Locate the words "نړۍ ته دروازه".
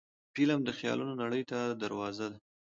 1.21-2.27